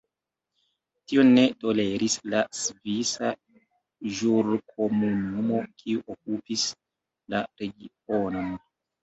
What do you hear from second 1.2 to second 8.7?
ne toleris la Svisa Ĵurkomunumo, kiu okupis la regionon.